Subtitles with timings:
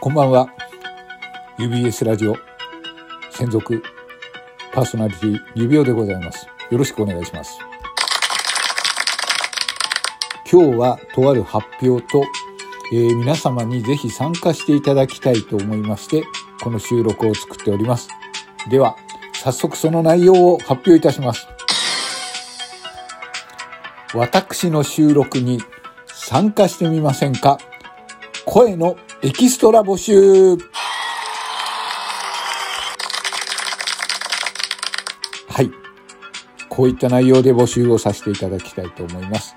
[0.00, 0.48] こんばんは。
[1.58, 2.36] UBS ラジオ
[3.30, 3.82] 専属
[4.72, 6.46] パーソナリティ指輪でございます。
[6.70, 7.65] よろしくお願いします。
[10.50, 12.24] 今日はとある発表と、
[12.92, 16.22] えー皆様にぜひ参加していただきたいと思いまして、
[16.62, 18.08] この収録を作っております。
[18.70, 18.94] では、
[19.34, 21.48] 早速その内容を発表いたします。
[24.14, 25.60] 私の収録に
[26.06, 27.58] 参加してみませんか？
[28.44, 30.56] 声のエキストラ募集
[35.48, 35.70] はい。
[36.68, 39.56] こういった内容で募集をさせていただきたいと思います。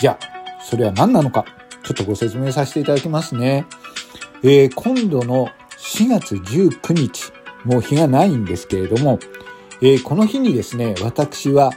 [0.00, 1.44] じゃあ、それは何なのか、
[1.82, 3.66] ちょっとご説明させていただきますね。
[4.42, 7.32] えー今度の4月19日、
[7.64, 9.18] もう日がないんですけれども、
[9.80, 11.72] えーこの日にですね、私は、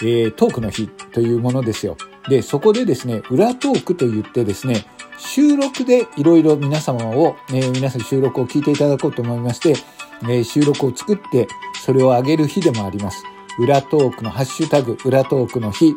[0.00, 1.96] えートークの日というものですよ。
[2.28, 4.86] で、そこでですね、裏トークと言ってですね、
[5.18, 9.74] 収録でいろいろ皆様を、えー皆さん収録を聞いていただこうと思いまして、
[10.22, 11.46] えー収録を作って、
[11.84, 13.22] それを上げる日でもあります。
[13.58, 15.94] 裏トークのハッシュタグ、裏トークの日、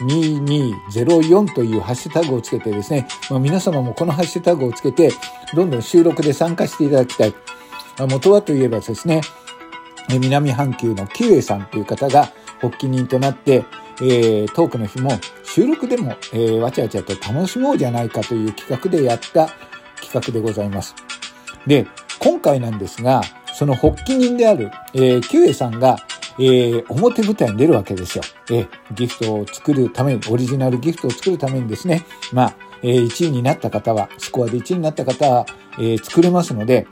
[0.00, 5.10] 2204というハッシュタグをつけてですね、まあ、皆様もこのハッシュタグをつけて、
[5.54, 7.34] どんどん収録で参加していただきたい。
[7.98, 9.20] まあ元はといえばですね、
[10.08, 13.64] 南半球のキュウエさんという方が発起人となって、
[14.00, 15.12] えートークの日も
[15.44, 19.48] 収録でも、えーわちゃわちゃと楽しもうじゃないかという企画でやった
[20.00, 20.94] 企画でございます。
[21.66, 21.86] で、
[22.18, 23.22] 今回なんですが、
[23.54, 25.96] その発起人である、えー、キウエさんが、
[26.38, 28.24] えー表舞台に出るわけですよ。
[28.50, 35.46] えーギフトを作るために、オリジナルギフトを作るためにですね、まあ、えー1位になった方は、スコアで1位になった方は、
[35.78, 36.86] えー作れますので、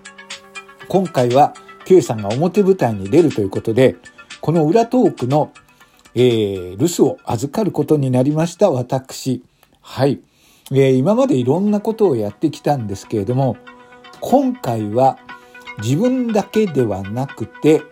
[0.89, 1.55] 今回は、
[1.85, 3.97] キュウエさんが表舞台に出るということで、
[4.41, 5.53] この裏トークの、
[6.15, 9.43] えー留守を預かることになりました、私。
[9.81, 10.21] はい。
[10.71, 13.57] えー今までいろんなことをやってきたんですけれども、
[14.21, 15.19] 今回は
[15.83, 17.83] 自分だけではなくて、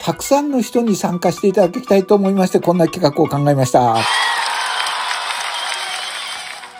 [0.00, 3.98] たくさんの人に参加していただきたいと思いまして、こんな企画を考えました。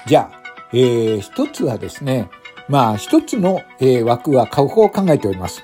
[0.06, 0.41] じゃあ、
[0.72, 2.31] えー一つはですね、
[2.69, 5.62] まあ一つの、えー枠は買う方を考えております。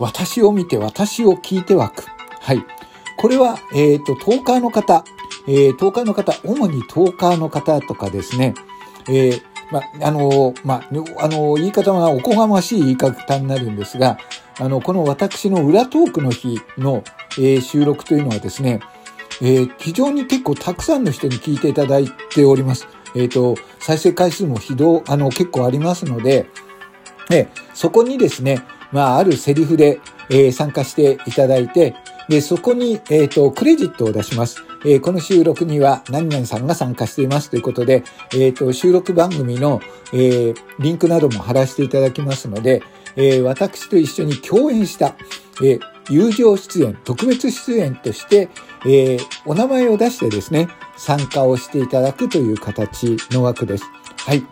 [0.00, 2.02] 私を見て、私を聞いて枠。
[2.40, 2.64] はい。
[3.16, 5.04] これは、えっ、と、トーカーの方、
[5.46, 8.54] えー、トーカーの方、主にトーカーの方とかですね、
[9.08, 10.88] えーまあ、あのーまあ、
[11.24, 14.18] あのー言い方はおこがましい言い方になるんですが、
[14.58, 17.02] あの、この私の裏トークの日の、
[17.38, 18.80] えー収録というのはですね、
[19.40, 22.86] えー非常に結構たくさんの人に聞いていただいております。
[23.16, 26.46] えっ、と、再生回数も非道、あの、結構ありますので、
[27.32, 28.62] えそこにですね、
[28.92, 30.00] まあ、あるセリフで、
[30.30, 31.94] え参加していただいて、
[32.28, 34.62] で、そこに、えっ、と、クレジットを出します。
[34.86, 38.04] えこの収録には何々さんが参加していますということで、
[38.34, 39.80] えっ、と、収録番組の、
[40.12, 42.82] えリンクなども貼らせていただきますので、
[43.16, 45.16] えー私と一緒に共演した、
[45.62, 45.80] えー
[46.10, 48.50] 友情出演、特別出演として、
[48.84, 53.84] えーお名前を出してですね、参加をしていただくという形の枠です。
[54.18, 54.44] はい。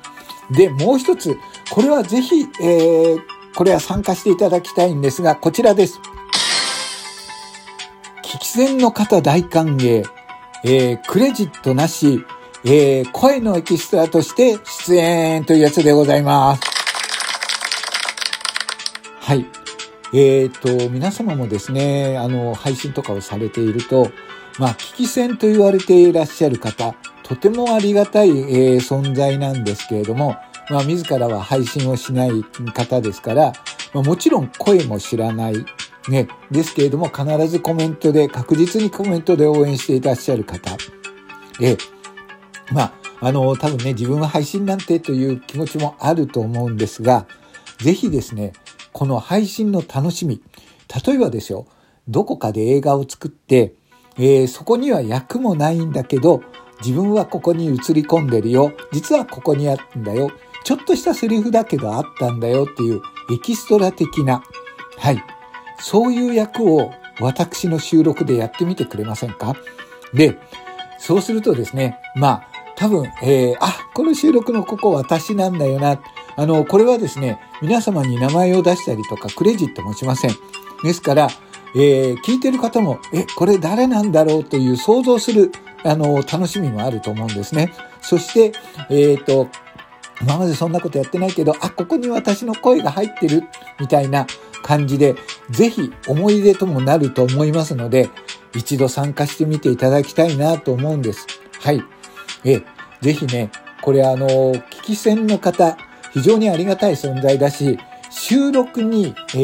[0.51, 1.37] で、もう一つ、
[1.71, 3.21] これはぜひ、えー
[3.55, 6.01] これは参加していただきたいんですが、こちらです。
[8.25, 10.05] 聞き戦の方大歓迎、
[10.65, 12.25] えークレジットなし、
[12.65, 16.72] えー声のエキストラとして出演というやつでございます。
[19.33, 19.47] はい。
[20.13, 24.11] えっ、と、皆様もですね、あの、配信とかをされていると、
[24.59, 30.37] まあ、聞き戦と言われていらっしゃる方、とてもありがたい、えー存在なんですけれども、
[30.69, 32.45] まあ、自らは配信をしない
[32.75, 33.55] 方ですから、
[33.95, 35.65] まあ、もちろん声も知らない、
[36.11, 40.77] ね、ですけれども、必ずコメントで、確実にコメントで応援していらっしゃる方、
[41.59, 41.79] えー
[42.71, 42.93] まあ、
[43.23, 47.25] あの、多分ね、自分は配信なんてという気持ちもあると思うんですが、
[47.79, 48.53] ぜひですね、
[48.93, 50.43] この配信の楽しみ、
[51.07, 51.67] 例えばですよ、
[52.09, 53.75] どこかで映画を作って、
[54.17, 56.43] えーそこには役もないんだけど、
[56.81, 58.73] 自分はここに映り込んでるよ。
[58.93, 60.31] 実はここにあったんだよ。
[60.65, 63.01] ちょっとしたセリフだけどあったんだよっていう
[63.33, 64.43] エキストラ的な、
[64.99, 65.23] はい。
[65.79, 69.57] そういう役を私の収録でやってみてくれませんか？
[70.13, 70.39] で、
[70.99, 76.01] そうするとですね、まあ、多分、えーあ、この収録のここ私なんだよな。
[76.37, 80.31] あの、これはですね、皆様に名前を出したりとかクレジットもしません。
[80.83, 81.29] ですから、
[81.75, 85.53] えー、聞いてる方も、え、これ誰なんだろうという想像する、
[85.85, 87.73] あの、楽しみもあると思うんですね。
[88.01, 88.53] そして、
[88.91, 89.49] えっ、ー、と、
[90.21, 93.45] 今までそんなことやってないけど、あ、ここに私の声が入ってる、
[93.81, 94.27] みたいな
[94.63, 95.15] 感じで、
[95.51, 98.11] ぜひ思い出ともなると思いますので、
[98.55, 101.27] 一度参加してみていただきたいなと思うんです。
[101.61, 101.83] はい。
[102.45, 102.63] え、
[103.01, 103.51] ぜひね、
[103.81, 105.77] これあの、聞き戦の方、
[106.13, 107.79] 非常にありがたい存在だし、
[108.11, 109.39] 収録に、え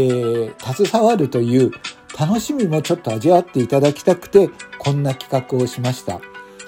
[0.54, 1.70] ー、携わるという
[2.18, 6.20] 楽しみもちょっと味わっていただきたくて、こんな企画をしました。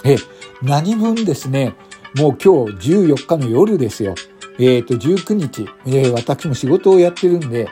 [0.05, 0.17] え、
[0.63, 1.75] 何分ですね、
[2.17, 4.15] もう今日14日の夜ですよ。
[4.59, 7.69] えっ、ー、と、19日、えー、私も仕事をやってるんで、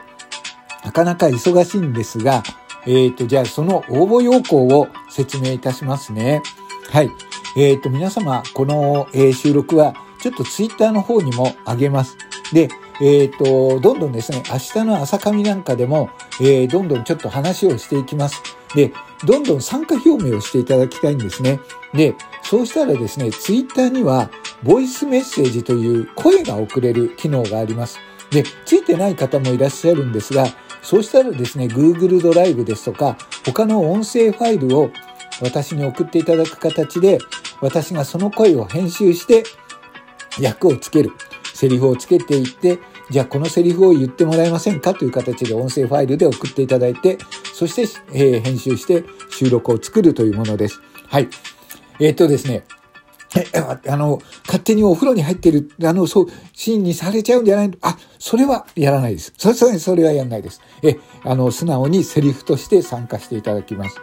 [0.85, 2.43] なかなか忙しいんですが、
[2.87, 6.43] えっ、ー、と、じゃあその応募要項を説明いたしますね。
[6.91, 7.11] はい。
[7.57, 12.17] えっ、と、皆様、この、え収録は、ちょっとツイッターの方にも上げます。
[12.53, 12.69] で、
[13.01, 16.11] えっ、と、どんどんですね、明日の朝上なんかでも、
[16.41, 18.43] えどんどんちょっと話をしていきます。
[18.75, 18.93] で、
[19.25, 21.61] どんどん参加表明をしていただきたいんですね。
[21.95, 24.31] で、そうしたらですね、ツイッターには、
[24.63, 27.99] ボイスメッセージという声が送れる機能があります。
[28.31, 30.47] で、ついてない方もいらっしゃるんですが、
[30.83, 34.91] そうしたらですね、Google ドライブですとか、他の音声ファイルを
[35.41, 37.19] 私に送っていただく形で、
[37.61, 39.45] 私がその声を編集して、
[40.41, 41.11] 役をつける。
[41.55, 42.79] セリフをつけていって、
[43.11, 47.19] じゃあこのセリフを言ってもらえませんかという形で音声ファイルで送っていただいて、
[47.53, 47.83] そして、
[48.13, 50.81] えー、編集して収録を作るというものです。
[51.09, 51.29] はい。
[51.99, 52.65] えー、っとですね、
[53.87, 57.75] あの、勝手にお風呂に入ってる、あの、そう、シーンにされちゃうんじゃないの？
[57.83, 59.35] あ、それはやらないです。
[59.37, 60.61] それ、それ、それはやらないです。
[60.83, 63.97] え、あの、素直にセリフとして参加していただきます。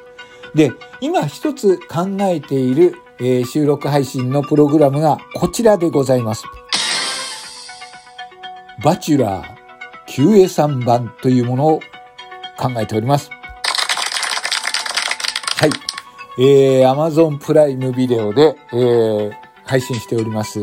[0.54, 0.72] で、
[1.02, 6.44] 今一つ考えている、えー、収録配信のプログラムがこちらでございます。
[8.84, 9.56] バチュラー
[10.08, 11.80] QA3 版というものを
[12.58, 13.30] 考えております。
[15.58, 15.70] はい。
[16.38, 19.32] えー、Amazon プライムビデオで、えー、
[19.64, 20.60] 配信しております、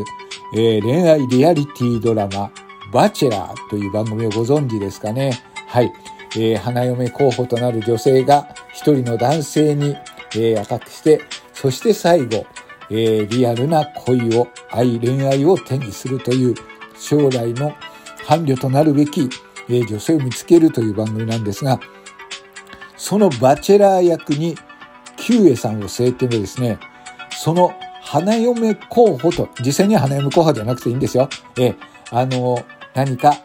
[0.55, 2.51] えー、恋愛リアリティドラマ、
[2.91, 5.41] バチェラーという番組をご存知ですかね。
[5.67, 5.91] はい。
[6.35, 9.95] えー、花嫁候補となる女性が一人の男性に、
[10.35, 11.21] えー、アタックして、
[11.53, 12.45] そして最後、
[12.89, 16.55] えー、リアルな恋を、愛、恋愛を手にするという
[16.97, 17.73] 将来の
[18.25, 19.29] 伴侶となるべき、
[19.69, 21.79] えー、女性を見つけるという番組なんですが、
[22.97, 24.55] そのバチェラー役に
[25.17, 26.79] キュウエさんを据えてもですね、
[27.31, 31.29] その花嫁候補と、実際には花嫁候補じゃなくていいんですよ。
[31.57, 31.75] え
[32.11, 32.63] あの、
[32.93, 33.35] 何か、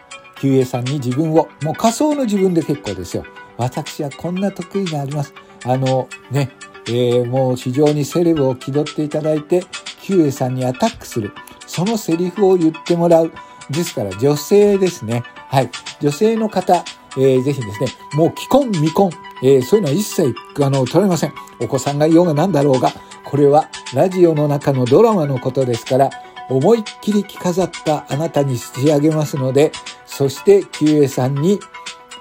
[0.41, 3.25] キュウエさんに自分を、もう仮想の自分で結構ですよ。
[3.57, 5.33] 私はこんな得意があります。
[5.65, 6.51] あの、ね、
[6.89, 9.65] えー、もう非常にセレブを気取っていただいて、
[10.03, 11.33] キュウエさんにアタックする。
[11.67, 13.33] そのセリフを言ってもらう。
[13.71, 15.23] ですから、女性ですね。
[15.49, 15.71] はい。
[16.01, 16.85] 女性の方、
[17.19, 19.11] えー、ぜひですね、もう既婚未婚、
[19.43, 21.35] えー、そういうのは一切、あの、取れません。
[21.61, 22.93] お子さんがいようが何だろうが、
[23.25, 26.11] これはラジオの中のドラマのことですから、
[26.49, 29.73] 思いっきり着飾ったあなたに仕上げますので、
[30.07, 31.61] そして、キュウエさんに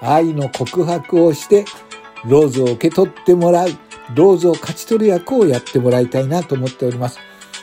[0.02, 1.64] 愛の告白をして、
[2.26, 3.70] ローズを受け取ってもらう、
[4.14, 7.18] ローズを勝ち取る役をやってもらいたいなと思っております。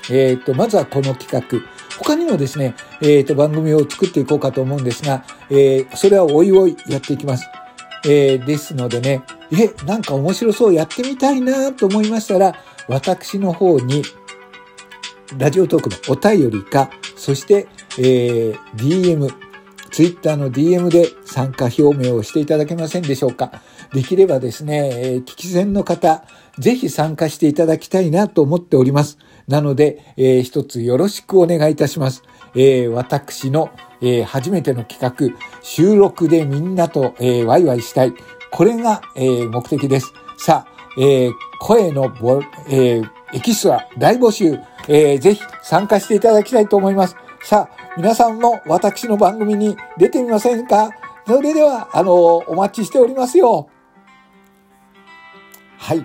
[0.09, 1.75] えっ、ー、と、まずはこの企画。
[1.97, 7.47] 他にもですね、えっ、ー、と、番組を作っていこうかと思うんですが、えー、それはおいおいやっていきます。
[8.05, 12.55] えー、ですのでね、え、なんか面白そうやってみたいなと思いましたら、
[12.87, 14.03] 私の方に、
[15.37, 17.67] ラジオトークのお便りか、そして、
[17.97, 19.33] えー、DM、
[19.89, 23.61] ツイッターの DM で参加表明をしていただけませんでしょうか。
[23.95, 26.25] できればですね、えー、聞き戦の方、
[26.59, 29.17] ぜひ参加していただきたいなと思っております。
[29.47, 32.21] なので、えー、一つよろしくお願いいたします。
[32.55, 33.69] えー、私の、
[34.01, 38.13] えー、初めての企画、収録でみんなと、えー、ワイワイしたい。
[38.51, 40.11] これが、えー、目的です。
[40.37, 44.59] さあ、えー、声のボ、えー、エキストラ大募集、
[44.89, 47.15] えー、ぜひ参加していただきたいと思います。
[47.43, 50.89] さあ、皆さんも私の番組に出てみませんか？
[51.27, 52.13] それでは、あの、
[52.47, 53.69] お待ちしておりますよ。
[55.85, 56.03] はい。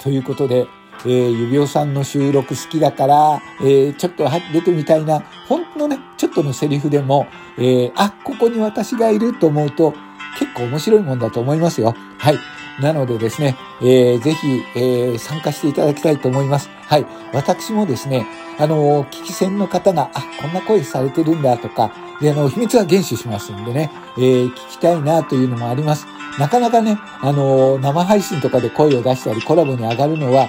[0.00, 0.68] ということで、
[1.04, 7.26] えー、指輪さんの収録好きだから、えー、ちょっと出てみたいな、本当のね、ちょっとのセリフでも、
[7.58, 9.94] えー、あ、ここに私がいると思うと、
[10.38, 11.96] 結構面白いもんだと思いますよ。
[12.18, 12.38] はい。
[12.80, 16.70] なのでですね、えー、ぜひ、えー、参加していただきたいと思います。
[16.86, 17.06] はい。
[17.32, 18.28] 私もですね、
[18.60, 21.90] あの聞き戦の方が、あ、こんな声されてるんだとか、
[22.20, 26.06] で、あの、秘密は厳守しますんでね、えー、聞きたいなというのもあります。
[26.40, 30.48] なかなかね、あの生配信とかで声を出したりコラボに上がるのは、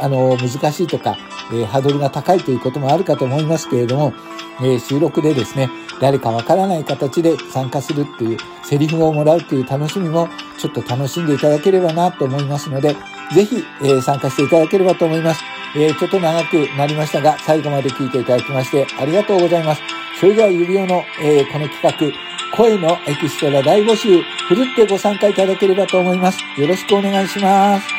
[0.00, 1.16] あの、難しいとか、
[1.52, 4.12] えー、ハードルが高いということもあるかと思いますけれども、
[4.58, 10.28] えー、収録でですね、誰かわからない形で参加するっていう、セリフをもらうっていう楽しみも
[10.58, 12.96] ちょっと楽しんでいただければなと思いますので、
[13.32, 15.44] ぜひ、えー、参加していただければと思います。
[15.76, 19.82] え、ちょっと長くなりましたが、最後まで聞いていただきましてありがとうございます。
[20.18, 26.38] それでは指輪の、えー、この企画、声のエキストラ大募集、ふるってご参加いただければと思います。
[26.56, 27.97] よろしくお願いします。